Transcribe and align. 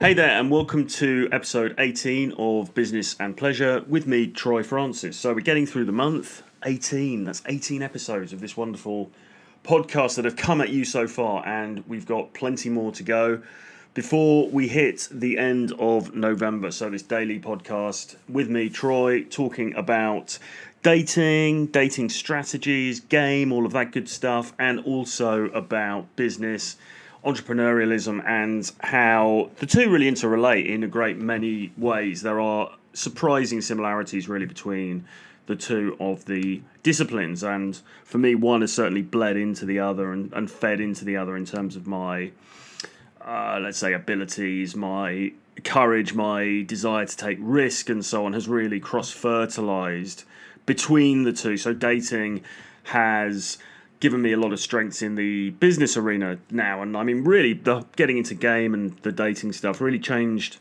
Hey 0.00 0.14
there, 0.14 0.30
and 0.30 0.48
welcome 0.48 0.86
to 0.86 1.28
episode 1.32 1.74
18 1.76 2.34
of 2.38 2.72
Business 2.72 3.16
and 3.18 3.36
Pleasure 3.36 3.84
with 3.88 4.06
me, 4.06 4.28
Troy 4.28 4.62
Francis. 4.62 5.16
So, 5.16 5.34
we're 5.34 5.40
getting 5.40 5.66
through 5.66 5.86
the 5.86 5.92
month 5.92 6.44
18. 6.64 7.24
That's 7.24 7.42
18 7.46 7.82
episodes 7.82 8.32
of 8.32 8.38
this 8.40 8.56
wonderful 8.56 9.10
podcast 9.64 10.14
that 10.14 10.24
have 10.24 10.36
come 10.36 10.60
at 10.60 10.68
you 10.68 10.84
so 10.84 11.08
far, 11.08 11.44
and 11.44 11.82
we've 11.88 12.06
got 12.06 12.32
plenty 12.32 12.68
more 12.70 12.92
to 12.92 13.02
go 13.02 13.42
before 13.92 14.48
we 14.48 14.68
hit 14.68 15.08
the 15.10 15.36
end 15.36 15.72
of 15.80 16.14
November. 16.14 16.70
So, 16.70 16.88
this 16.90 17.02
daily 17.02 17.40
podcast 17.40 18.14
with 18.28 18.48
me, 18.48 18.68
Troy, 18.68 19.24
talking 19.24 19.74
about 19.74 20.38
dating, 20.84 21.66
dating 21.66 22.10
strategies, 22.10 23.00
game, 23.00 23.50
all 23.50 23.66
of 23.66 23.72
that 23.72 23.90
good 23.90 24.08
stuff, 24.08 24.52
and 24.60 24.78
also 24.78 25.46
about 25.46 26.14
business 26.14 26.76
entrepreneurialism 27.24 28.24
and 28.26 28.70
how 28.80 29.50
the 29.56 29.66
two 29.66 29.90
really 29.90 30.10
interrelate 30.10 30.66
in 30.66 30.82
a 30.82 30.88
great 30.88 31.18
many 31.18 31.72
ways. 31.76 32.22
There 32.22 32.40
are 32.40 32.70
surprising 32.92 33.60
similarities 33.60 34.28
really 34.28 34.46
between 34.46 35.04
the 35.46 35.56
two 35.56 35.96
of 35.98 36.26
the 36.26 36.60
disciplines, 36.82 37.42
and 37.42 37.80
for 38.04 38.18
me, 38.18 38.34
one 38.34 38.60
has 38.60 38.72
certainly 38.72 39.02
bled 39.02 39.36
into 39.36 39.64
the 39.64 39.78
other 39.78 40.12
and, 40.12 40.32
and 40.34 40.50
fed 40.50 40.80
into 40.80 41.04
the 41.04 41.16
other 41.16 41.36
in 41.36 41.46
terms 41.46 41.74
of 41.74 41.86
my, 41.86 42.30
uh, 43.22 43.58
let's 43.60 43.78
say, 43.78 43.94
abilities, 43.94 44.76
my 44.76 45.32
courage, 45.64 46.12
my 46.12 46.62
desire 46.66 47.06
to 47.06 47.16
take 47.16 47.38
risk, 47.40 47.88
and 47.88 48.04
so 48.04 48.26
on, 48.26 48.34
has 48.34 48.46
really 48.46 48.78
cross 48.78 49.10
fertilized 49.10 50.24
between 50.66 51.22
the 51.22 51.32
two. 51.32 51.56
So 51.56 51.72
dating 51.72 52.42
has 52.84 53.56
given 54.00 54.22
me 54.22 54.32
a 54.32 54.36
lot 54.36 54.52
of 54.52 54.60
strengths 54.60 55.02
in 55.02 55.14
the 55.14 55.50
business 55.50 55.96
arena 55.96 56.38
now. 56.50 56.82
And 56.82 56.96
I 56.96 57.02
mean, 57.02 57.24
really, 57.24 57.52
the 57.52 57.84
getting 57.96 58.18
into 58.18 58.34
game 58.34 58.74
and 58.74 58.96
the 58.98 59.12
dating 59.12 59.52
stuff 59.52 59.80
really 59.80 59.98
changed 59.98 60.58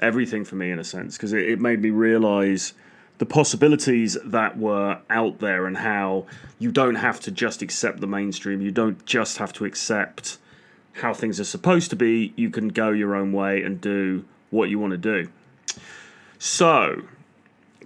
everything 0.00 0.44
for 0.44 0.56
me 0.56 0.70
in 0.70 0.78
a 0.78 0.84
sense 0.84 1.16
because 1.16 1.32
it, 1.32 1.48
it 1.48 1.60
made 1.60 1.80
me 1.80 1.90
realize 1.90 2.72
the 3.18 3.26
possibilities 3.26 4.16
that 4.24 4.58
were 4.58 4.98
out 5.10 5.40
there 5.40 5.66
and 5.66 5.76
how 5.76 6.26
you 6.58 6.72
don't 6.72 6.94
have 6.94 7.20
to 7.20 7.30
just 7.30 7.60
accept 7.60 8.00
the 8.00 8.06
mainstream. 8.06 8.62
You 8.62 8.70
don't 8.70 9.04
just 9.04 9.36
have 9.36 9.52
to 9.54 9.66
accept 9.66 10.38
how 10.94 11.12
things 11.12 11.38
are 11.38 11.44
supposed 11.44 11.90
to 11.90 11.96
be. 11.96 12.32
You 12.36 12.50
can 12.50 12.68
go 12.68 12.90
your 12.90 13.14
own 13.14 13.32
way 13.32 13.62
and 13.62 13.80
do 13.80 14.24
what 14.50 14.70
you 14.70 14.78
want 14.78 14.92
to 14.92 14.96
do. 14.96 15.30
So, 16.38 17.02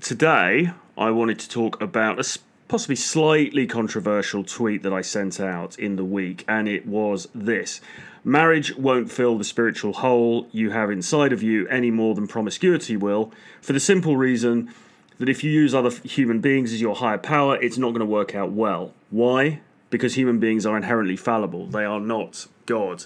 today 0.00 0.70
I 0.96 1.10
wanted 1.10 1.40
to 1.40 1.48
talk 1.48 1.80
about 1.82 2.20
a 2.20 2.24
possibly 2.68 2.96
slightly 2.96 3.66
controversial 3.66 4.44
tweet 4.44 4.82
that 4.82 4.92
I 4.92 5.02
sent 5.02 5.40
out 5.40 5.78
in 5.78 5.96
the 5.96 6.04
week, 6.04 6.44
and 6.48 6.68
it 6.68 6.86
was 6.86 7.28
this 7.34 7.80
Marriage 8.26 8.74
won't 8.76 9.12
fill 9.12 9.36
the 9.36 9.44
spiritual 9.44 9.92
hole 9.92 10.48
you 10.50 10.70
have 10.70 10.90
inside 10.90 11.30
of 11.30 11.42
you 11.42 11.68
any 11.68 11.90
more 11.90 12.14
than 12.14 12.26
promiscuity 12.26 12.96
will, 12.96 13.30
for 13.60 13.74
the 13.74 13.80
simple 13.80 14.16
reason 14.16 14.72
that 15.18 15.28
if 15.28 15.44
you 15.44 15.50
use 15.50 15.74
other 15.74 15.90
human 15.90 16.40
beings 16.40 16.72
as 16.72 16.80
your 16.80 16.94
higher 16.94 17.18
power, 17.18 17.56
it's 17.62 17.76
not 17.76 17.90
going 17.90 18.00
to 18.00 18.06
work 18.06 18.34
out 18.34 18.50
well. 18.50 18.94
Why? 19.10 19.60
Because 19.90 20.14
human 20.14 20.38
beings 20.40 20.64
are 20.64 20.74
inherently 20.74 21.16
fallible, 21.16 21.66
they 21.66 21.84
are 21.84 22.00
not 22.00 22.46
God. 22.64 23.04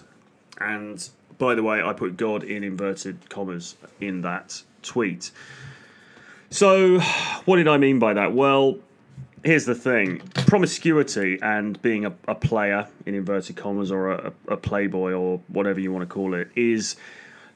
And 0.60 1.08
by 1.36 1.56
the 1.56 1.64
way, 1.64 1.82
I 1.82 1.92
put 1.92 2.16
God 2.16 2.44
in 2.44 2.62
inverted 2.62 3.28
commas 3.28 3.76
in 4.00 4.20
that 4.22 4.62
tweet. 4.82 5.32
So, 6.50 7.00
what 7.44 7.56
did 7.56 7.66
I 7.66 7.76
mean 7.76 7.98
by 7.98 8.14
that? 8.14 8.32
Well, 8.32 8.78
here's 9.44 9.64
the 9.64 9.74
thing. 9.74 10.20
Promiscuity 10.46 11.38
and 11.42 11.80
being 11.82 12.06
a, 12.06 12.14
a 12.26 12.34
player 12.34 12.88
in 13.06 13.14
inverted 13.14 13.56
commas 13.56 13.90
or 13.90 14.10
a, 14.10 14.32
a, 14.48 14.56
playboy 14.56 15.12
or 15.12 15.40
whatever 15.48 15.80
you 15.80 15.92
want 15.92 16.08
to 16.08 16.12
call 16.12 16.34
it 16.34 16.48
is 16.54 16.96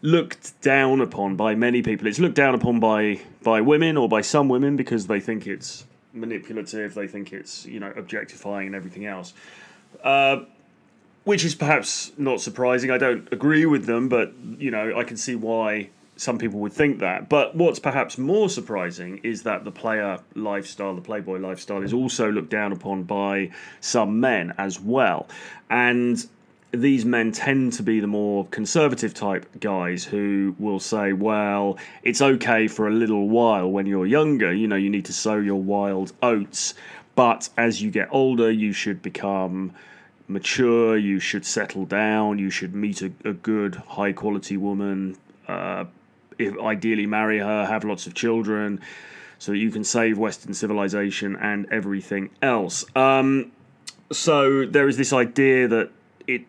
looked 0.00 0.60
down 0.60 1.00
upon 1.00 1.36
by 1.36 1.55
many 1.55 1.83
people. 1.83 2.06
It's 2.06 2.19
looked 2.19 2.34
down 2.34 2.55
upon 2.55 2.80
by 2.80 3.20
by 3.42 3.60
women 3.60 3.97
or 3.97 4.08
by 4.08 4.20
some 4.20 4.48
women 4.48 4.77
because 4.77 5.06
they 5.06 5.20
think 5.20 5.47
it's 5.47 5.84
manipulative 6.14 6.92
they 6.92 7.08
think 7.08 7.32
it's 7.32 7.65
you 7.65 7.81
know 7.81 7.91
objectifying 7.97 8.66
and 8.69 8.76
everything 8.76 9.06
else. 9.06 9.32
Uh, 10.03 10.44
which 11.25 11.44
is 11.44 11.54
perhaps 11.54 12.10
not 12.19 12.41
surprising. 12.41 12.91
I 12.91 12.98
don't 12.98 13.32
agree 13.32 13.65
with 13.66 13.87
them 13.87 14.09
but 14.09 14.32
you 14.59 14.71
know 14.71 14.98
i 14.98 15.04
can 15.04 15.16
see 15.16 15.34
why 15.34 15.91
some 16.22 16.38
people 16.38 16.60
would 16.60 16.72
think 16.72 17.00
that. 17.00 17.28
But 17.28 17.56
what's 17.56 17.81
perhaps 17.81 18.16
more 18.16 18.49
surprising 18.49 19.19
is 19.25 19.43
that 19.43 19.65
the 19.65 19.72
player 19.72 20.19
lifestyle, 20.37 20.94
the 20.94 21.00
Playboy 21.00 21.38
lifestyle, 21.38 21.83
is 21.83 21.93
also 21.93 22.31
looked 22.31 22.50
down 22.50 22.72
upon 22.72 23.03
by 23.03 23.50
some 23.81 24.21
men 24.21 24.55
as 24.56 24.78
well. 24.78 25.28
And 25.69 26.25
these 26.71 27.05
men 27.05 27.33
tend 27.33 27.72
to 27.75 27.83
be 27.83 27.99
the 27.99 28.06
more 28.06 28.47
conservative 28.47 29.12
type 29.12 29.47
guys 29.59 30.05
who 30.05 30.55
will 30.60 30.78
say, 30.78 31.12
well, 31.12 31.77
it's 32.05 32.22
okay 32.22 32.69
for 32.69 32.87
a 32.87 32.93
little 32.93 33.28
while 33.28 33.69
when 33.69 33.87
you're 33.87 34.06
younger. 34.06 34.54
You 34.54 34.69
know, 34.69 34.77
you 34.77 34.91
need 34.91 35.06
to 35.06 35.12
sow 35.12 35.39
your 35.39 35.60
wild 35.60 36.12
oats. 36.22 36.75
But 37.16 37.49
as 37.59 37.83
you 37.83 37.91
get 37.91 38.09
older, 38.12 38.50
you 38.50 38.72
should 38.72 39.03
become 39.03 39.72
mature, 40.28 40.97
you 40.97 41.19
should 41.19 41.44
settle 41.44 41.84
down, 41.84 42.39
you 42.39 42.49
should 42.49 42.75
meet 42.77 43.03
a, 43.03 43.12
a 43.25 43.33
good, 43.33 43.75
high 43.75 44.12
quality 44.12 44.56
woman, 44.56 45.16
uh, 45.49 45.84
ideally 46.41 47.06
marry 47.06 47.38
her, 47.38 47.66
have 47.66 47.84
lots 47.84 48.06
of 48.06 48.15
children, 48.15 48.81
so 49.38 49.53
that 49.53 49.59
you 49.59 49.70
can 49.70 49.84
save 49.84 50.19
Western 50.19 50.54
civilization 50.54 51.37
and 51.37 51.66
everything 51.72 52.31
else. 52.41 52.84
Um, 52.94 53.53
so 54.12 54.66
there 54.66 54.88
is 54.88 54.97
this 54.97 55.12
idea 55.12 55.69
that 55.69 55.91
it 56.26 56.42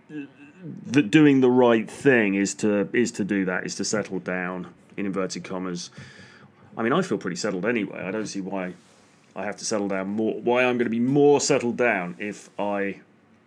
that 0.88 1.12
doing 1.12 1.42
the 1.42 1.50
right 1.50 1.90
thing 1.90 2.36
is 2.36 2.54
to 2.56 2.88
is 2.94 3.12
to 3.14 3.24
do 3.24 3.46
that 3.46 3.66
is 3.66 3.76
to 3.76 3.86
settle 3.86 4.20
down 4.20 4.68
in 4.96 5.06
inverted 5.06 5.44
commas. 5.44 5.90
I 6.78 6.84
mean, 6.84 6.94
I 6.94 7.02
feel 7.02 7.18
pretty 7.18 7.36
settled 7.36 7.66
anyway. 7.66 8.00
I 8.04 8.12
don't 8.12 8.28
see 8.28 8.42
why 8.42 8.74
I 9.36 9.46
have 9.46 9.58
to 9.58 9.66
settle 9.66 9.88
down 9.88 10.10
more. 10.10 10.40
Why 10.40 10.64
I'm 10.64 10.78
going 10.78 10.86
to 10.86 10.92
be 10.92 11.00
more 11.00 11.42
settled 11.42 11.78
down 11.78 12.16
if 12.20 12.50
I 12.60 13.00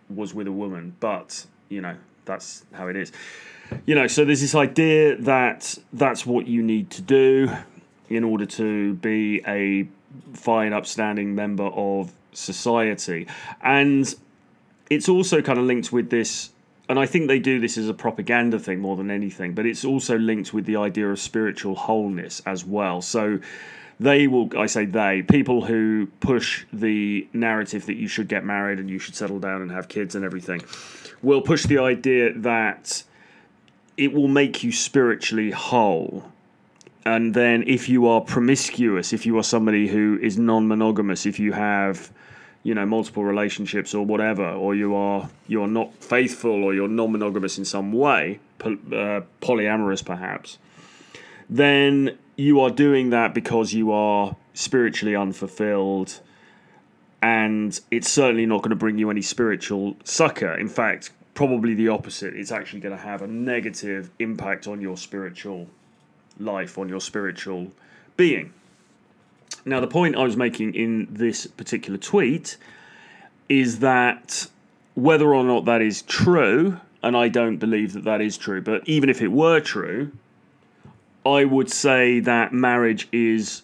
was 0.09 0.33
with 0.33 0.47
a 0.47 0.51
woman, 0.51 0.95
but 0.99 1.45
you 1.69 1.81
know 1.81 1.95
that's 2.25 2.65
how 2.73 2.87
it 2.87 2.95
is 2.95 3.11
you 3.85 3.95
know, 3.95 4.07
so 4.07 4.25
there's 4.25 4.41
this 4.41 4.55
idea 4.55 5.15
that 5.17 5.77
that's 5.93 6.25
what 6.25 6.47
you 6.47 6.61
need 6.61 6.89
to 6.91 7.01
do 7.01 7.49
in 8.09 8.23
order 8.23 8.45
to 8.45 8.93
be 8.95 9.41
a 9.47 9.87
fine, 10.33 10.73
upstanding 10.73 11.35
member 11.35 11.65
of 11.65 12.11
society. 12.33 13.27
And 13.61 14.13
it's 14.89 15.09
also 15.09 15.41
kind 15.41 15.59
of 15.59 15.65
linked 15.65 15.91
with 15.91 16.09
this, 16.09 16.51
and 16.87 16.97
I 16.97 17.05
think 17.05 17.27
they 17.27 17.39
do 17.39 17.59
this 17.59 17.77
as 17.77 17.89
a 17.89 17.93
propaganda 17.93 18.59
thing 18.59 18.79
more 18.79 18.95
than 18.95 19.11
anything, 19.11 19.53
but 19.53 19.65
it's 19.65 19.83
also 19.83 20.17
linked 20.17 20.53
with 20.53 20.65
the 20.65 20.77
idea 20.77 21.09
of 21.09 21.19
spiritual 21.19 21.75
wholeness 21.75 22.41
as 22.45 22.63
well. 22.63 23.01
So 23.01 23.39
they 23.99 24.27
will, 24.27 24.49
I 24.57 24.67
say 24.67 24.85
they, 24.85 25.23
people 25.23 25.65
who 25.65 26.07
push 26.19 26.65
the 26.71 27.27
narrative 27.33 27.87
that 27.87 27.95
you 27.95 28.07
should 28.07 28.27
get 28.27 28.45
married 28.45 28.79
and 28.79 28.89
you 28.89 28.99
should 28.99 29.15
settle 29.15 29.39
down 29.39 29.61
and 29.61 29.71
have 29.71 29.87
kids 29.87 30.15
and 30.15 30.23
everything, 30.23 30.61
will 31.21 31.41
push 31.41 31.65
the 31.65 31.79
idea 31.79 32.31
that 32.33 33.03
it 33.97 34.13
will 34.13 34.27
make 34.27 34.63
you 34.63 34.71
spiritually 34.71 35.51
whole. 35.51 36.23
And 37.05 37.33
then 37.33 37.63
if 37.67 37.89
you 37.89 38.07
are 38.07 38.21
promiscuous, 38.21 39.13
if 39.13 39.25
you 39.25 39.37
are 39.37 39.43
somebody 39.43 39.87
who 39.87 40.19
is 40.21 40.37
non-monogamous, 40.37 41.25
if 41.25 41.39
you 41.39 41.53
have 41.53 42.11
you 42.63 42.75
know 42.75 42.85
multiple 42.85 43.23
relationships 43.23 43.93
or 43.93 44.05
whatever 44.05 44.45
or 44.45 44.75
you 44.75 44.93
are 44.93 45.29
you're 45.47 45.69
not 45.69 45.93
faithful 46.03 46.65
or 46.65 46.73
you're 46.73 46.89
non-monogamous 46.89 47.57
in 47.57 47.63
some 47.63 47.93
way 47.93 48.39
uh, 48.61 49.21
polyamorous 49.41 50.03
perhaps 50.03 50.57
then 51.49 52.17
you 52.35 52.59
are 52.59 52.69
doing 52.69 53.09
that 53.11 53.33
because 53.33 53.73
you 53.73 53.89
are 53.91 54.35
spiritually 54.53 55.15
unfulfilled 55.15 56.19
and 57.21 57.79
it's 57.89 58.11
certainly 58.11 58.45
not 58.45 58.61
going 58.61 58.69
to 58.69 58.75
bring 58.75 58.97
you 58.97 59.09
any 59.09 59.21
spiritual 59.21 59.95
succor 60.03 60.53
in 60.53 60.67
fact 60.67 61.11
probably 61.37 61.75
the 61.75 61.87
opposite. 61.87 62.33
It's 62.33 62.51
actually 62.51 62.79
going 62.79 62.97
to 62.97 63.03
have 63.03 63.21
a 63.21 63.27
negative 63.27 64.09
impact 64.17 64.67
on 64.67 64.81
your 64.81 64.97
spiritual 64.97 65.67
life, 66.39 66.79
on 66.79 66.89
your 66.89 66.99
spiritual 66.99 67.71
being. 68.17 68.51
Now, 69.63 69.79
the 69.79 69.87
point 69.87 70.15
I 70.15 70.23
was 70.23 70.35
making 70.35 70.73
in 70.73 71.07
this 71.11 71.45
particular 71.45 71.99
tweet 71.99 72.57
is 73.49 73.79
that 73.79 74.47
whether 74.95 75.35
or 75.35 75.43
not 75.43 75.65
that 75.65 75.79
is 75.79 76.01
true, 76.01 76.79
and 77.03 77.15
I 77.15 77.27
don't 77.27 77.57
believe 77.57 77.93
that 77.93 78.05
that 78.05 78.19
is 78.19 78.35
true, 78.35 78.59
but 78.59 78.81
even 78.89 79.07
if 79.07 79.21
it 79.21 79.27
were 79.27 79.59
true, 79.59 80.11
I 81.23 81.45
would 81.45 81.69
say 81.69 82.19
that 82.19 82.51
marriage 82.51 83.07
is 83.11 83.61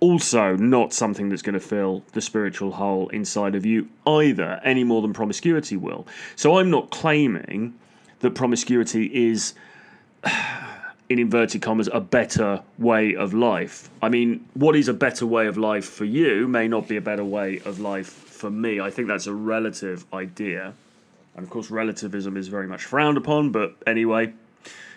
also 0.00 0.56
not 0.56 0.92
something 0.92 1.28
that's 1.28 1.42
going 1.42 1.54
to 1.54 1.60
fill 1.60 2.02
the 2.12 2.20
spiritual 2.20 2.72
hole 2.72 3.08
inside 3.08 3.54
of 3.54 3.66
you 3.66 3.88
either, 4.06 4.60
any 4.62 4.84
more 4.84 5.02
than 5.02 5.12
promiscuity 5.12 5.76
will. 5.76 6.06
So 6.36 6.58
I'm 6.58 6.70
not 6.70 6.90
claiming 6.90 7.74
that 8.20 8.34
promiscuity 8.34 9.06
is, 9.30 9.54
in 11.08 11.18
inverted 11.18 11.62
commas, 11.62 11.88
a 11.92 12.00
better 12.00 12.62
way 12.78 13.14
of 13.14 13.34
life. 13.34 13.90
I 14.02 14.08
mean, 14.08 14.46
what 14.54 14.76
is 14.76 14.88
a 14.88 14.94
better 14.94 15.26
way 15.26 15.46
of 15.46 15.56
life 15.56 15.88
for 15.88 16.04
you 16.04 16.48
may 16.48 16.68
not 16.68 16.88
be 16.88 16.96
a 16.96 17.00
better 17.00 17.24
way 17.24 17.60
of 17.64 17.80
life 17.80 18.08
for 18.08 18.50
me. 18.50 18.80
I 18.80 18.90
think 18.90 19.08
that's 19.08 19.26
a 19.26 19.34
relative 19.34 20.04
idea. 20.12 20.74
And 21.34 21.44
of 21.44 21.50
course, 21.50 21.70
relativism 21.70 22.36
is 22.36 22.48
very 22.48 22.66
much 22.66 22.84
frowned 22.84 23.16
upon, 23.16 23.50
but 23.50 23.76
anyway, 23.86 24.32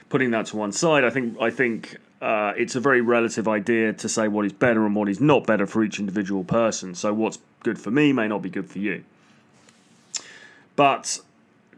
putting 0.10 0.32
that 0.32 0.48
to 0.48 0.58
one 0.58 0.72
side, 0.72 1.04
I 1.04 1.10
think 1.10 1.40
I 1.40 1.50
think 1.50 1.98
uh, 2.22 2.54
it's 2.56 2.76
a 2.76 2.80
very 2.80 3.02
relative 3.02 3.48
idea 3.48 3.94
to 3.94 4.08
say 4.08 4.28
what 4.28 4.46
is 4.46 4.54
better 4.54 4.86
and 4.86 4.96
what 4.96 5.10
is 5.10 5.20
not 5.20 5.48
better 5.48 5.66
for 5.66 5.84
each 5.84 6.00
individual 6.00 6.44
person. 6.44 6.94
So 6.94 7.14
what's 7.14 7.40
good 7.64 7.80
for 7.80 7.90
me 7.90 8.14
may 8.14 8.28
not 8.28 8.42
be 8.42 8.50
good 8.50 8.70
for 8.70 8.80
you. 8.80 9.04
But 10.76 11.20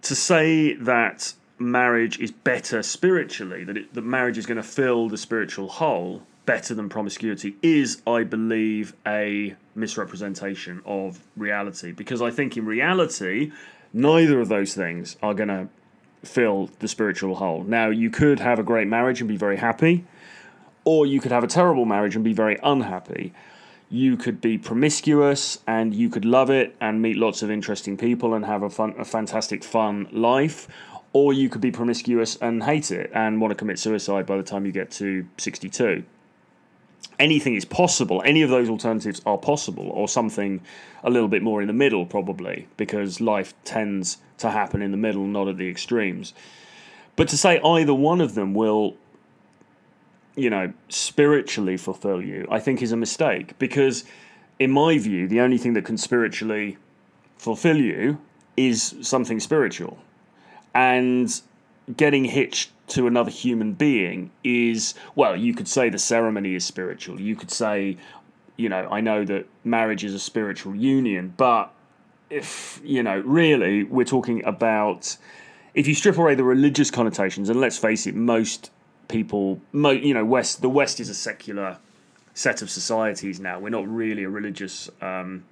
to 0.02 0.16
say 0.16 0.74
that 0.74 1.34
marriage 1.58 2.20
is 2.20 2.32
better 2.32 2.84
spiritually, 2.84 3.64
that, 3.64 3.78
it, 3.78 3.94
that 3.94 4.04
marriage 4.04 4.38
is 4.38 4.46
going 4.46 4.58
to 4.58 4.64
fill 4.64 5.08
the 5.08 5.18
spiritual 5.18 5.70
hole 5.70 6.24
better 6.46 6.74
than 6.74 6.90
promiscuity, 6.90 7.56
is, 7.62 8.02
I 8.06 8.24
believe, 8.24 8.94
a 9.08 9.56
misrepresentation 9.76 10.82
of 10.86 11.22
reality. 11.38 11.94
Because 11.94 12.22
I 12.22 12.32
think 12.32 12.58
in 12.58 12.66
reality, 12.66 13.54
neither 13.94 14.42
of 14.42 14.50
those 14.50 14.74
things 14.74 15.16
are 15.24 15.34
going 15.34 15.48
to 15.48 15.70
fill 16.24 16.70
the 16.80 16.88
spiritual 16.88 17.36
hole. 17.36 17.64
Now, 17.64 17.90
you 17.90 18.10
could 18.10 18.40
have 18.40 18.60
a 18.60 18.64
great 18.64 18.88
marriage 18.88 19.22
and 19.22 19.28
be 19.28 19.38
very 19.38 19.58
happy, 19.58 20.06
or 20.84 21.06
you 21.06 21.20
could 21.20 21.32
have 21.32 21.44
a 21.44 21.48
terrible 21.48 21.86
marriage 21.86 22.16
and 22.16 22.24
be 22.24 22.34
very 22.34 22.58
unhappy. 22.64 23.34
You 23.90 24.18
could 24.18 24.42
be 24.42 24.58
promiscuous 24.58 25.60
and 25.68 25.94
you 25.94 26.10
could 26.10 26.26
love 26.26 26.50
it 26.50 26.76
and 26.82 27.02
meet 27.02 27.16
lots 27.16 27.44
of 27.44 27.52
interesting 27.52 27.96
people 27.98 28.34
and 28.34 28.46
have 28.46 28.64
a 28.64 28.70
fun, 28.70 28.96
a 28.98 29.06
fantastic 29.06 29.64
fun 29.64 30.08
life, 30.12 30.68
or 31.12 31.32
you 31.32 31.48
could 31.48 31.62
be 31.62 31.72
promiscuous 31.72 32.36
and 32.38 32.64
hate 32.64 32.90
it 32.90 33.12
and 33.14 33.40
want 33.40 33.52
to 33.52 33.56
commit 33.56 33.78
suicide 33.78 34.26
by 34.26 34.36
the 34.36 34.44
time 34.44 34.66
you 34.66 34.72
get 34.72 34.90
to 34.92 35.28
62 35.38 36.04
anything 37.20 37.56
is 37.56 37.66
possible. 37.66 38.22
Any 38.26 38.42
of 38.42 38.50
those 38.50 38.70
alternatives 38.70 39.22
are 39.26 39.38
possible, 39.38 39.90
or 39.90 40.08
something 40.08 40.62
a 41.04 41.10
little 41.10 41.28
bit 41.28 41.42
more 41.42 41.62
in 41.62 41.68
the 41.68 41.74
middle, 41.74 42.06
probably, 42.06 42.68
because 42.78 43.22
life 43.22 43.54
tends 43.64 44.18
to 44.40 44.50
happen 44.50 44.82
in 44.82 44.92
the 44.92 44.98
middle, 44.98 45.26
not 45.26 45.48
at 45.48 45.58
the 45.58 45.70
extremes. 45.70 46.34
But 47.16 47.28
to 47.30 47.38
say 47.38 47.60
either 47.60 47.94
one 47.94 48.22
of 48.22 48.36
them 48.36 48.54
will, 48.54 48.96
you 50.36 50.50
know, 50.50 50.74
spiritually 50.90 51.78
fulfill 51.78 52.22
you, 52.22 52.48
I 52.50 52.60
think 52.60 52.82
is 52.82 52.92
a 52.92 52.98
mistake. 52.98 53.58
Because, 53.60 54.04
in 54.60 54.72
my 54.72 54.98
view, 54.98 55.28
the 55.28 55.40
only 55.42 55.58
thing 55.58 55.74
that 55.74 55.86
can 55.86 55.98
spiritually 55.98 56.78
fulfill 57.38 57.78
you 57.78 58.18
is 58.58 58.96
something 59.02 59.40
spiritual. 59.40 60.00
And 60.74 61.42
getting 61.96 62.26
hitched 62.26 62.72
to 62.88 63.08
another 63.08 63.32
human 63.32 63.74
being 63.74 64.32
is 64.44 64.94
well 65.16 65.36
you 65.36 65.54
could 65.54 65.68
say 65.68 65.90
the 65.90 66.00
ceremony 66.00 66.56
is 66.56 66.66
spiritual. 66.66 67.20
You 67.20 67.36
could 67.36 67.52
say 67.52 67.98
you 68.56 68.70
know 68.70 68.88
i 68.92 69.02
know 69.02 69.26
that 69.26 69.48
marriage 69.64 70.04
is 70.04 70.14
a 70.14 70.20
spiritual 70.20 70.76
union 70.76 71.34
but 71.38 71.74
if 72.30 72.80
you 72.84 73.02
know 73.02 73.20
really 73.26 73.84
we're 73.84 74.06
talking 74.06 74.46
about 74.46 75.18
if 75.74 75.88
you 75.88 75.96
strip 75.96 76.20
away 76.20 76.36
the 76.36 76.44
religious 76.44 76.92
connotations 76.92 77.50
and 77.50 77.60
let's 77.60 77.80
face 77.80 78.06
it 78.06 78.14
most 78.14 78.70
people 79.08 79.60
mo, 79.72 79.90
you 79.90 80.14
know 80.14 80.24
west 80.24 80.62
the 80.62 80.70
west 80.70 81.00
is 81.00 81.10
a 81.10 81.16
secular 81.16 81.80
set 82.34 82.62
of 82.62 82.70
societies 82.70 83.40
now. 83.40 83.60
We're 83.60 83.70
not 83.70 83.88
really 83.88 84.24
a 84.24 84.30
religious 84.30 84.90
um, 85.02 85.46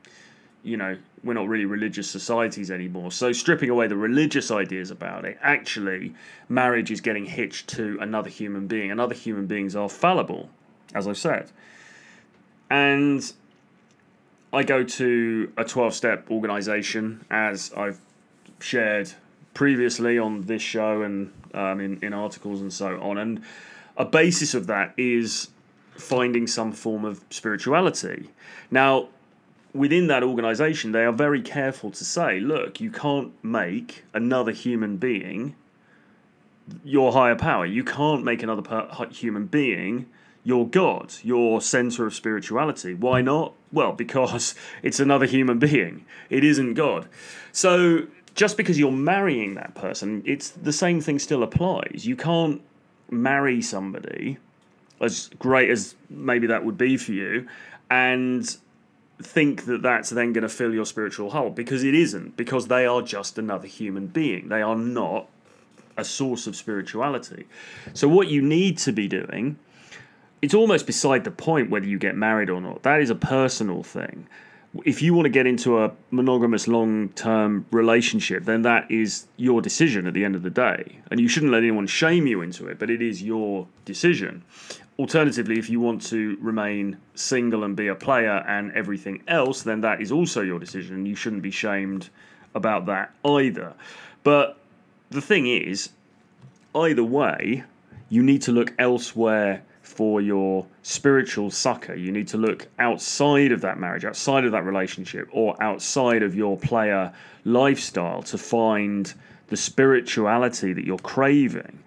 you 0.63 0.77
know 0.77 0.97
we're 1.23 1.33
not 1.33 1.47
really 1.47 1.65
religious 1.65 2.09
societies 2.09 2.71
anymore. 2.71 3.11
So 3.11 3.31
stripping 3.31 3.69
away 3.69 3.87
the 3.87 3.95
religious 3.95 4.51
ideas 4.51 4.91
about 4.91 5.25
it, 5.25 5.37
actually, 5.41 6.13
marriage 6.49 6.91
is 6.91 7.01
getting 7.01 7.25
hitched 7.25 7.67
to 7.69 7.97
another 8.01 8.29
human 8.29 8.67
being, 8.67 8.91
and 8.91 8.99
other 8.99 9.15
human 9.15 9.47
beings 9.47 9.75
are 9.75 9.89
fallible, 9.89 10.49
as 10.93 11.07
I've 11.07 11.17
said. 11.17 11.51
And 12.69 13.31
I 14.53 14.63
go 14.63 14.83
to 14.83 15.51
a 15.57 15.63
12 15.63 15.93
step 15.93 16.31
organization, 16.31 17.25
as 17.29 17.71
I've 17.75 17.99
shared 18.59 19.11
previously 19.53 20.17
on 20.17 20.41
this 20.43 20.61
show 20.61 21.01
and 21.01 21.33
um, 21.53 21.79
in, 21.79 21.99
in 22.01 22.13
articles 22.13 22.61
and 22.61 22.71
so 22.71 22.99
on. 23.01 23.17
And 23.17 23.41
a 23.97 24.05
basis 24.05 24.53
of 24.53 24.67
that 24.67 24.93
is 24.97 25.49
finding 25.95 26.47
some 26.47 26.71
form 26.71 27.05
of 27.05 27.23
spirituality. 27.29 28.29
Now, 28.69 29.09
within 29.73 30.07
that 30.07 30.23
organization, 30.23 30.91
they 30.91 31.03
are 31.03 31.11
very 31.11 31.41
careful 31.41 31.91
to 31.91 32.03
say, 32.03 32.39
look, 32.39 32.79
you 32.79 32.91
can't 32.91 33.31
make 33.43 34.03
another 34.13 34.51
human 34.51 34.97
being 34.97 35.55
your 36.83 37.11
higher 37.11 37.35
power. 37.35 37.65
You 37.65 37.83
can't 37.83 38.23
make 38.23 38.43
another 38.43 38.61
per- 38.61 39.07
human 39.09 39.45
being 39.45 40.07
your 40.43 40.67
God, 40.67 41.13
your 41.21 41.61
center 41.61 42.05
of 42.05 42.13
spirituality. 42.13 42.93
Why 42.93 43.21
not? 43.21 43.53
Well, 43.71 43.93
because 43.93 44.55
it's 44.83 44.99
another 44.99 45.25
human 45.25 45.59
being. 45.59 46.05
It 46.29 46.43
isn't 46.43 46.73
God. 46.73 47.07
So 47.51 48.07
just 48.35 48.57
because 48.57 48.79
you're 48.79 48.91
marrying 48.91 49.55
that 49.55 49.75
person, 49.75 50.23
it's 50.25 50.49
the 50.49 50.73
same 50.73 51.01
thing 51.01 51.19
still 51.19 51.43
applies. 51.43 52.05
You 52.05 52.15
can't 52.15 52.61
marry 53.09 53.61
somebody 53.61 54.37
as 54.99 55.29
great 55.39 55.69
as 55.69 55.95
maybe 56.09 56.47
that 56.47 56.63
would 56.63 56.77
be 56.77 56.95
for 56.95 57.11
you 57.11 57.47
and 57.89 58.57
think 59.25 59.65
that 59.65 59.81
that's 59.81 60.09
then 60.09 60.33
going 60.33 60.43
to 60.43 60.49
fill 60.49 60.73
your 60.73 60.85
spiritual 60.85 61.31
hole 61.31 61.49
because 61.49 61.83
it 61.83 61.93
isn't 61.93 62.37
because 62.37 62.67
they 62.67 62.85
are 62.85 63.01
just 63.01 63.37
another 63.37 63.67
human 63.67 64.07
being 64.07 64.49
they 64.49 64.61
are 64.61 64.75
not 64.75 65.27
a 65.97 66.03
source 66.03 66.47
of 66.47 66.55
spirituality 66.55 67.45
so 67.93 68.07
what 68.07 68.27
you 68.27 68.41
need 68.41 68.77
to 68.77 68.91
be 68.91 69.07
doing 69.07 69.57
it's 70.41 70.53
almost 70.53 70.85
beside 70.85 71.23
the 71.23 71.31
point 71.31 71.69
whether 71.69 71.85
you 71.85 71.99
get 71.99 72.15
married 72.15 72.49
or 72.49 72.61
not 72.61 72.81
that 72.83 73.01
is 73.01 73.09
a 73.09 73.15
personal 73.15 73.83
thing 73.83 74.27
if 74.85 75.01
you 75.01 75.13
want 75.13 75.25
to 75.25 75.29
get 75.29 75.45
into 75.45 75.83
a 75.83 75.91
monogamous 76.11 76.67
long 76.67 77.09
term 77.09 77.65
relationship, 77.71 78.45
then 78.45 78.61
that 78.61 78.89
is 78.89 79.27
your 79.35 79.61
decision 79.61 80.07
at 80.07 80.13
the 80.13 80.23
end 80.23 80.35
of 80.35 80.43
the 80.43 80.49
day. 80.49 80.99
And 81.09 81.19
you 81.19 81.27
shouldn't 81.27 81.51
let 81.51 81.59
anyone 81.59 81.87
shame 81.87 82.25
you 82.25 82.41
into 82.41 82.67
it, 82.67 82.79
but 82.79 82.89
it 82.89 83.01
is 83.01 83.21
your 83.21 83.67
decision. 83.83 84.43
Alternatively, 84.99 85.57
if 85.57 85.69
you 85.69 85.79
want 85.79 86.01
to 86.01 86.37
remain 86.41 86.97
single 87.15 87.63
and 87.63 87.75
be 87.75 87.87
a 87.87 87.95
player 87.95 88.43
and 88.47 88.71
everything 88.73 89.23
else, 89.27 89.63
then 89.63 89.81
that 89.81 90.01
is 90.01 90.11
also 90.11 90.41
your 90.41 90.59
decision. 90.59 91.05
You 91.05 91.15
shouldn't 91.15 91.41
be 91.41 91.51
shamed 91.51 92.09
about 92.53 92.85
that 92.85 93.13
either. 93.25 93.73
But 94.23 94.57
the 95.09 95.21
thing 95.21 95.47
is, 95.47 95.89
either 96.75 97.03
way, 97.03 97.63
you 98.09 98.21
need 98.21 98.41
to 98.43 98.51
look 98.51 98.73
elsewhere 98.77 99.63
for 99.81 100.21
your 100.21 100.65
spiritual 100.83 101.51
succor. 101.51 101.95
You 101.95 102.11
need 102.11 102.27
to 102.29 102.37
look 102.37 102.67
outside 102.79 103.51
of 103.51 103.61
that 103.61 103.79
marriage, 103.79 104.05
outside 104.05 104.45
of 104.45 104.51
that 104.51 104.65
relationship, 104.65 105.27
or 105.31 105.61
outside 105.61 106.23
of 106.23 106.35
your 106.35 106.57
player 106.57 107.11
lifestyle 107.43 108.21
to 108.23 108.37
find 108.37 109.13
the 109.47 109.57
spirituality 109.57 110.73
that 110.73 110.85
you're 110.85 110.97
craving. 110.99 111.79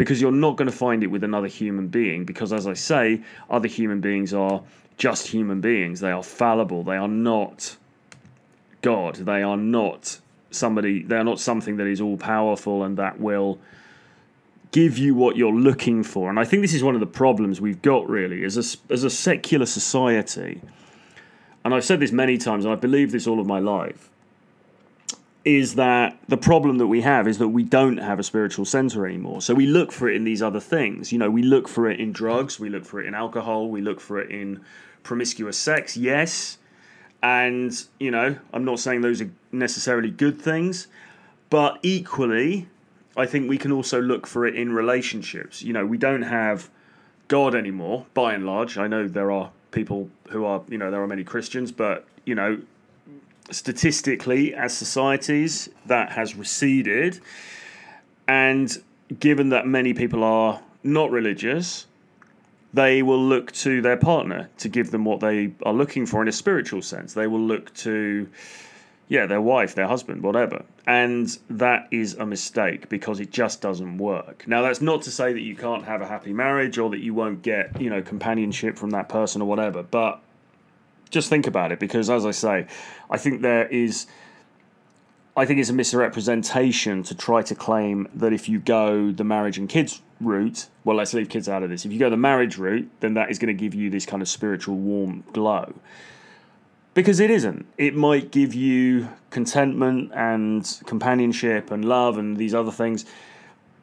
Because 0.00 0.18
you're 0.18 0.32
not 0.32 0.56
going 0.56 0.70
to 0.70 0.76
find 0.76 1.02
it 1.02 1.08
with 1.08 1.22
another 1.22 1.46
human 1.46 1.88
being. 1.88 2.24
Because, 2.24 2.54
as 2.54 2.66
I 2.66 2.72
say, 2.72 3.22
other 3.50 3.68
human 3.68 4.00
beings 4.00 4.32
are 4.32 4.62
just 4.96 5.26
human 5.28 5.60
beings. 5.60 6.00
They 6.00 6.10
are 6.10 6.22
fallible. 6.22 6.82
They 6.82 6.96
are 6.96 7.06
not 7.06 7.76
God. 8.80 9.16
They 9.16 9.42
are 9.42 9.58
not 9.58 10.18
somebody, 10.50 11.02
they 11.02 11.16
are 11.16 11.24
not 11.24 11.38
something 11.38 11.76
that 11.76 11.86
is 11.86 12.00
all 12.00 12.16
powerful 12.16 12.82
and 12.82 12.96
that 12.96 13.20
will 13.20 13.58
give 14.72 14.96
you 14.96 15.14
what 15.14 15.36
you're 15.36 15.52
looking 15.52 16.02
for. 16.02 16.30
And 16.30 16.38
I 16.38 16.44
think 16.44 16.62
this 16.62 16.72
is 16.72 16.82
one 16.82 16.94
of 16.94 17.00
the 17.00 17.06
problems 17.06 17.60
we've 17.60 17.82
got 17.82 18.08
really 18.08 18.42
as 18.42 18.56
a, 18.56 18.92
as 18.92 19.04
a 19.04 19.10
secular 19.10 19.66
society. 19.66 20.62
And 21.62 21.74
I've 21.74 21.84
said 21.84 22.00
this 22.00 22.10
many 22.10 22.38
times, 22.38 22.64
and 22.64 22.72
I 22.72 22.76
believe 22.76 23.12
this 23.12 23.26
all 23.26 23.38
of 23.38 23.46
my 23.46 23.58
life. 23.58 24.08
Is 25.42 25.76
that 25.76 26.18
the 26.28 26.36
problem 26.36 26.76
that 26.78 26.88
we 26.88 27.00
have 27.00 27.26
is 27.26 27.38
that 27.38 27.48
we 27.48 27.62
don't 27.62 27.96
have 27.96 28.18
a 28.18 28.22
spiritual 28.22 28.66
center 28.66 29.06
anymore. 29.06 29.40
So 29.40 29.54
we 29.54 29.66
look 29.66 29.90
for 29.90 30.08
it 30.08 30.16
in 30.16 30.24
these 30.24 30.42
other 30.42 30.60
things. 30.60 31.12
You 31.12 31.18
know, 31.18 31.30
we 31.30 31.42
look 31.42 31.66
for 31.66 31.90
it 31.90 31.98
in 31.98 32.12
drugs, 32.12 32.60
we 32.60 32.68
look 32.68 32.84
for 32.84 33.00
it 33.00 33.06
in 33.06 33.14
alcohol, 33.14 33.68
we 33.68 33.80
look 33.80 34.00
for 34.00 34.20
it 34.20 34.30
in 34.30 34.60
promiscuous 35.02 35.56
sex, 35.56 35.96
yes. 35.96 36.58
And, 37.22 37.72
you 37.98 38.10
know, 38.10 38.36
I'm 38.52 38.64
not 38.64 38.80
saying 38.80 39.00
those 39.00 39.22
are 39.22 39.30
necessarily 39.50 40.10
good 40.10 40.40
things, 40.40 40.88
but 41.48 41.78
equally, 41.82 42.68
I 43.16 43.26
think 43.26 43.48
we 43.48 43.58
can 43.58 43.72
also 43.72 44.00
look 44.00 44.26
for 44.26 44.46
it 44.46 44.54
in 44.54 44.72
relationships. 44.72 45.62
You 45.62 45.72
know, 45.72 45.86
we 45.86 45.98
don't 45.98 46.22
have 46.22 46.70
God 47.28 47.54
anymore, 47.54 48.06
by 48.12 48.34
and 48.34 48.44
large. 48.44 48.76
I 48.76 48.88
know 48.88 49.08
there 49.08 49.30
are 49.30 49.50
people 49.70 50.10
who 50.30 50.44
are, 50.44 50.62
you 50.68 50.78
know, 50.78 50.90
there 50.90 51.02
are 51.02 51.06
many 51.06 51.24
Christians, 51.24 51.72
but, 51.72 52.06
you 52.26 52.34
know, 52.34 52.60
statistically, 53.50 54.54
as 54.54 54.76
societies, 54.76 55.68
that 55.86 56.12
has 56.12 56.34
receded. 56.36 57.20
And 58.28 58.76
given 59.18 59.48
that 59.50 59.66
many 59.66 59.94
people 59.94 60.22
are 60.22 60.60
not 60.82 61.10
religious, 61.10 61.86
they 62.72 63.02
will 63.02 63.22
look 63.22 63.50
to 63.52 63.82
their 63.82 63.96
partner 63.96 64.48
to 64.58 64.68
give 64.68 64.90
them 64.90 65.04
what 65.04 65.20
they 65.20 65.52
are 65.64 65.72
looking 65.72 66.06
for 66.06 66.22
in 66.22 66.28
a 66.28 66.32
spiritual 66.32 66.82
sense. 66.82 67.14
They 67.14 67.26
will 67.26 67.40
look 67.40 67.74
to 67.74 68.28
yeah, 69.10 69.26
their 69.26 69.40
wife, 69.40 69.74
their 69.74 69.88
husband, 69.88 70.22
whatever. 70.22 70.64
And 70.86 71.36
that 71.50 71.88
is 71.90 72.14
a 72.14 72.24
mistake 72.24 72.88
because 72.88 73.18
it 73.18 73.32
just 73.32 73.60
doesn't 73.60 73.98
work. 73.98 74.44
Now, 74.46 74.62
that's 74.62 74.80
not 74.80 75.02
to 75.02 75.10
say 75.10 75.32
that 75.32 75.40
you 75.40 75.56
can't 75.56 75.84
have 75.84 76.00
a 76.00 76.06
happy 76.06 76.32
marriage 76.32 76.78
or 76.78 76.90
that 76.90 77.00
you 77.00 77.12
won't 77.12 77.42
get, 77.42 77.80
you 77.80 77.90
know, 77.90 78.02
companionship 78.02 78.78
from 78.78 78.90
that 78.90 79.08
person 79.08 79.42
or 79.42 79.48
whatever, 79.48 79.82
but 79.82 80.22
just 81.10 81.28
think 81.28 81.46
about 81.46 81.72
it 81.72 81.78
because, 81.78 82.08
as 82.08 82.24
I 82.24 82.30
say, 82.30 82.66
I 83.10 83.18
think 83.18 83.42
there 83.42 83.66
is 83.66 84.06
I 85.36 85.46
think 85.46 85.60
it's 85.60 85.70
a 85.70 85.74
misrepresentation 85.74 87.02
to 87.04 87.14
try 87.14 87.42
to 87.42 87.54
claim 87.54 88.08
that 88.14 88.32
if 88.32 88.48
you 88.48 88.58
go 88.58 89.12
the 89.12 89.24
marriage 89.24 89.58
and 89.58 89.68
kids 89.68 90.02
route, 90.20 90.68
well, 90.84 90.96
let's 90.96 91.14
leave 91.14 91.28
kids 91.28 91.48
out 91.48 91.62
of 91.62 91.70
this. 91.70 91.84
If 91.84 91.92
you 91.92 91.98
go 91.98 92.10
the 92.10 92.16
marriage 92.16 92.58
route, 92.58 92.90
then 93.00 93.14
that 93.14 93.30
is 93.30 93.38
going 93.38 93.56
to 93.56 93.58
give 93.58 93.74
you 93.74 93.90
this 93.90 94.04
kind 94.04 94.22
of 94.22 94.28
spiritual 94.28 94.76
warm 94.76 95.24
glow. 95.32 95.74
Because 96.92 97.20
it 97.20 97.30
isn't. 97.30 97.66
It 97.78 97.94
might 97.94 98.32
give 98.32 98.54
you 98.54 99.08
contentment 99.30 100.10
and 100.14 100.80
companionship 100.84 101.70
and 101.70 101.84
love 101.84 102.18
and 102.18 102.36
these 102.36 102.54
other 102.54 102.72
things, 102.72 103.06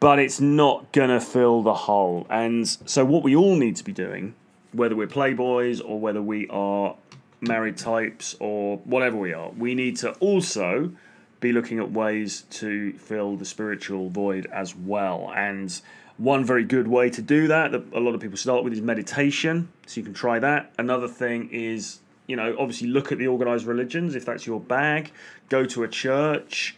but 0.01 0.19
it's 0.19 0.41
not 0.41 0.91
going 0.91 1.09
to 1.09 1.21
fill 1.21 1.63
the 1.63 1.73
hole. 1.73 2.27
And 2.29 2.67
so, 2.67 3.05
what 3.05 3.23
we 3.23 3.35
all 3.35 3.55
need 3.55 3.77
to 3.77 3.83
be 3.85 3.93
doing, 3.93 4.35
whether 4.73 4.95
we're 4.95 5.07
playboys 5.07 5.81
or 5.83 5.99
whether 5.99 6.21
we 6.21 6.47
are 6.49 6.95
married 7.41 7.77
types 7.77 8.35
or 8.39 8.77
whatever 8.77 9.17
we 9.17 9.33
are, 9.33 9.49
we 9.51 9.75
need 9.75 9.97
to 9.97 10.11
also 10.13 10.91
be 11.39 11.51
looking 11.51 11.79
at 11.79 11.91
ways 11.91 12.41
to 12.49 12.93
fill 12.93 13.35
the 13.35 13.45
spiritual 13.45 14.09
void 14.09 14.47
as 14.47 14.75
well. 14.75 15.31
And 15.35 15.79
one 16.17 16.43
very 16.43 16.63
good 16.63 16.87
way 16.87 17.09
to 17.11 17.21
do 17.21 17.47
that, 17.47 17.71
that 17.71 17.83
a 17.93 17.99
lot 17.99 18.15
of 18.15 18.21
people 18.21 18.37
start 18.37 18.63
with, 18.63 18.73
is 18.73 18.81
meditation. 18.81 19.69
So 19.85 19.99
you 19.99 20.03
can 20.03 20.15
try 20.15 20.39
that. 20.39 20.73
Another 20.79 21.07
thing 21.07 21.49
is, 21.51 21.99
you 22.25 22.35
know, 22.35 22.55
obviously 22.57 22.87
look 22.87 23.11
at 23.11 23.19
the 23.19 23.27
organized 23.27 23.65
religions 23.65 24.15
if 24.15 24.25
that's 24.25 24.47
your 24.47 24.59
bag. 24.59 25.11
Go 25.49 25.65
to 25.65 25.83
a 25.83 25.87
church, 25.87 26.75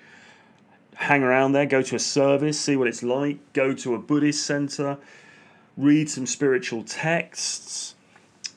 hang 0.95 1.23
around 1.23 1.53
there, 1.53 1.65
go 1.65 1.81
to 1.81 1.95
a 1.95 1.99
service, 1.99 2.59
see 2.59 2.75
what 2.75 2.87
it's 2.87 3.01
like. 3.01 3.53
Go 3.53 3.73
to 3.73 3.95
a 3.95 3.97
Buddhist 3.97 4.45
center, 4.45 4.97
read 5.77 6.09
some 6.09 6.25
spiritual 6.25 6.83
texts. 6.83 7.95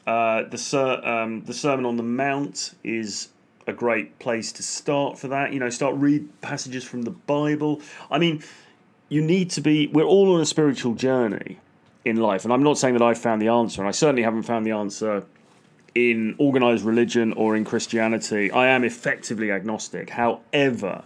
Uh, 0.07 0.45
the 0.45 0.59
ser- 0.59 1.05
um, 1.05 1.45
the 1.45 1.55
Sermon 1.55 1.87
on 1.87 1.97
the 1.97 2.03
Mount 2.03 2.75
is 2.83 3.29
a 3.67 3.73
great 3.73 4.19
place 4.19 4.51
to 4.53 4.63
start 4.63 5.19
for 5.19 5.29
that. 5.29 5.53
You 5.53 5.61
know, 5.61 5.71
start 5.71 5.95
read 5.97 6.29
passages 6.41 6.85
from 6.85 7.03
the 7.03 7.11
Bible. 7.11 7.81
I 8.11 8.19
mean, 8.19 8.43
you 9.09 9.23
need 9.23 9.51
to 9.51 9.61
be, 9.61 9.89
we're 9.89 10.05
all 10.05 10.35
on 10.35 10.41
a 10.41 10.47
spiritual 10.47 10.95
journey 10.95 11.59
in 12.05 12.17
life. 12.17 12.45
And 12.45 12.53
I'm 12.53 12.63
not 12.63 12.79
saying 12.79 12.95
that 12.95 13.03
I've 13.03 13.19
found 13.19 13.41
the 13.41 13.49
answer, 13.49 13.81
and 13.81 13.89
I 13.89 13.93
certainly 13.93 14.23
haven't 14.23 14.43
found 14.43 14.67
the 14.67 14.73
answer 14.73 15.25
in 15.95 16.35
organized 16.39 16.85
religion 16.85 17.33
or 17.35 17.55
in 17.55 17.65
Christianity. 17.65 18.51
I 18.51 18.69
am 18.69 18.83
effectively 18.85 19.53
agnostic. 19.53 20.11
However, 20.11 21.05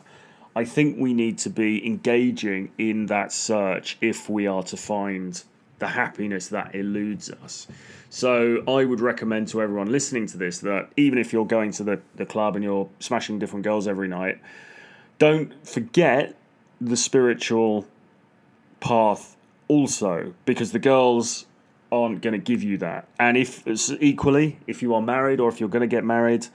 I 0.54 0.64
think 0.64 0.96
we 0.98 1.12
need 1.12 1.38
to 1.38 1.50
be 1.50 1.84
engaging 1.84 2.70
in 2.78 3.06
that 3.06 3.32
search 3.32 3.98
if 4.00 4.30
we 4.30 4.46
are 4.46 4.62
to 4.62 4.76
find 4.76 5.42
the 5.78 5.88
happiness 5.88 6.48
that 6.48 6.74
eludes 6.74 7.30
us. 7.30 7.66
So 8.08 8.62
I 8.66 8.84
would 8.84 9.00
recommend 9.00 9.48
to 9.48 9.60
everyone 9.60 9.90
listening 9.90 10.26
to 10.28 10.38
this 10.38 10.60
that 10.60 10.90
even 10.96 11.18
if 11.18 11.32
you're 11.32 11.46
going 11.46 11.72
to 11.72 11.84
the, 11.84 12.00
the 12.14 12.26
club 12.26 12.56
and 12.56 12.64
you're 12.64 12.88
smashing 12.98 13.38
different 13.38 13.64
girls 13.64 13.86
every 13.86 14.08
night, 14.08 14.40
don't 15.18 15.66
forget 15.66 16.34
the 16.80 16.96
spiritual 16.96 17.86
path 18.80 19.36
also 19.68 20.34
because 20.44 20.72
the 20.72 20.78
girls 20.78 21.46
aren't 21.90 22.22
going 22.22 22.32
to 22.32 22.38
give 22.38 22.62
you 22.62 22.78
that. 22.78 23.08
And 23.18 23.36
if 23.36 23.66
equally, 24.00 24.58
if 24.66 24.82
you 24.82 24.94
are 24.94 25.02
married 25.02 25.40
or 25.40 25.48
if 25.48 25.60
you're 25.60 25.68
going 25.68 25.82
to 25.82 25.86
get 25.86 26.04
married, 26.04 26.46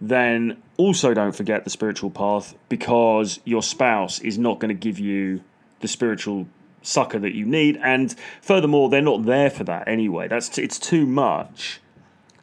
then 0.00 0.62
also 0.76 1.14
don't 1.14 1.34
forget 1.34 1.64
the 1.64 1.70
spiritual 1.70 2.10
path 2.10 2.54
because 2.68 3.40
your 3.44 3.62
spouse 3.62 4.20
is 4.20 4.38
not 4.38 4.60
going 4.60 4.68
to 4.68 4.80
give 4.80 4.98
you 4.98 5.42
the 5.80 5.88
spiritual 5.88 6.46
succor 6.82 7.18
that 7.18 7.34
you 7.34 7.44
need 7.44 7.78
and 7.82 8.14
furthermore 8.40 8.88
they're 8.88 9.02
not 9.02 9.24
there 9.24 9.50
for 9.50 9.64
that 9.64 9.86
anyway 9.86 10.28
that's 10.28 10.48
t- 10.48 10.62
it's 10.62 10.78
too 10.78 11.06
much 11.06 11.80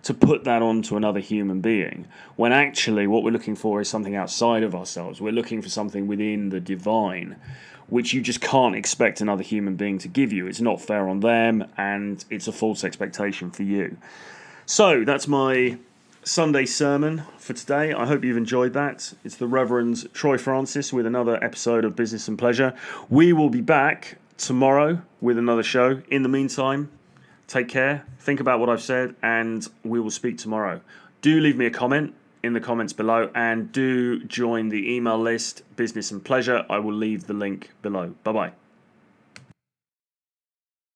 to 0.04 0.14
put 0.14 0.44
that 0.44 0.62
onto 0.62 0.96
another 0.96 1.20
human 1.20 1.62
being 1.62 2.06
when 2.36 2.52
actually 2.52 3.08
what 3.08 3.24
we're 3.24 3.32
looking 3.32 3.56
for 3.56 3.82
is 3.82 3.90
something 3.90 4.16
outside 4.16 4.62
of 4.62 4.76
ourselves 4.76 5.20
we're 5.20 5.32
looking 5.32 5.62
for 5.62 5.70
something 5.70 6.06
within 6.06 6.50
the 6.50 6.60
divine 6.60 7.36
which 7.88 8.14
you 8.14 8.22
just 8.22 8.42
can't 8.42 8.76
expect 8.76 9.22
another 9.22 9.44
human 9.44 9.76
being 9.76 9.98
to 10.00 10.08
give 10.08 10.34
you. 10.34 10.48
It's 10.48 10.62
not 10.62 10.82
fair 10.82 11.08
on 11.08 11.20
them, 11.20 11.66
and 11.78 12.24
it's 12.30 12.48
a 12.48 12.52
false 12.52 12.84
expectation 12.84 13.52
for 13.52 13.64
you. 13.64 13.98
So 14.66 15.04
that's 15.04 15.28
my 15.28 15.78
Sunday 16.24 16.66
sermon 16.66 17.24
for 17.38 17.54
today. 17.54 17.94
I 17.94 18.08
hope 18.08 18.24
you've 18.24 18.38
enjoyed 18.38 18.74
that. 18.74 19.14
It's 19.24 19.36
the 19.36 19.48
Reverend 19.48 20.12
Troy 20.14 20.38
Francis 20.38 20.92
with 20.92 21.06
another 21.06 21.42
episode 21.44 21.86
of 21.86 21.96
Business 21.96 22.28
and 22.28 22.38
Pleasure. 22.38 22.74
We 23.10 23.32
will 23.32 23.52
be 23.52 23.62
back 23.62 24.18
tomorrow 24.38 25.02
with 25.22 25.38
another 25.38 25.64
show. 25.64 26.02
In 26.10 26.24
the 26.24 26.30
meantime, 26.30 26.90
take 27.48 27.68
care, 27.68 28.06
think 28.20 28.40
about 28.40 28.60
what 28.60 28.70
I've 28.70 28.82
said, 28.82 29.16
and 29.22 29.68
we 29.84 30.00
will 30.00 30.12
speak 30.12 30.38
tomorrow. 30.38 30.82
Do 31.22 31.40
leave 31.40 31.58
me 31.58 31.66
a 31.66 31.72
comment 31.72 32.14
in 32.44 32.54
the 32.54 32.60
comments 32.60 32.94
below 32.94 33.32
and 33.34 33.72
do 33.72 34.24
join 34.26 34.70
the 34.70 34.94
email 34.94 35.18
list, 35.18 35.64
Business 35.76 36.12
and 36.12 36.24
Pleasure. 36.24 36.66
I 36.70 36.78
will 36.80 36.94
leave 36.94 37.28
the 37.28 37.34
link 37.34 37.72
below. 37.82 38.14
Bye 38.24 38.32
bye. 38.32 38.65